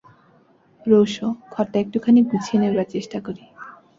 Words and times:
Rossouw, 0.85 1.27
ঘরটা 1.49 1.77
একটুখানি 1.79 2.19
গুছিয়ে 2.29 2.59
নেবার 2.61 2.87
চেষ্টা 2.89 3.17
করি। 3.25 3.43